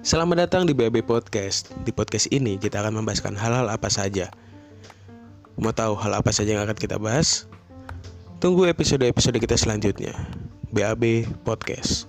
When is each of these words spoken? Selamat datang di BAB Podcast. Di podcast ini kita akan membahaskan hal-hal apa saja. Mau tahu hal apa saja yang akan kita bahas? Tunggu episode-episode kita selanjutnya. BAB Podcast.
Selamat 0.00 0.48
datang 0.48 0.64
di 0.64 0.72
BAB 0.72 1.04
Podcast. 1.04 1.72
Di 1.84 1.92
podcast 1.92 2.28
ini 2.32 2.56
kita 2.56 2.80
akan 2.80 3.00
membahaskan 3.00 3.36
hal-hal 3.36 3.68
apa 3.68 3.92
saja. 3.92 4.32
Mau 5.60 5.76
tahu 5.76 5.92
hal 6.00 6.16
apa 6.16 6.32
saja 6.32 6.56
yang 6.56 6.64
akan 6.64 6.78
kita 6.78 6.96
bahas? 6.96 7.44
Tunggu 8.40 8.64
episode-episode 8.64 9.36
kita 9.36 9.60
selanjutnya. 9.60 10.16
BAB 10.72 11.28
Podcast. 11.44 12.08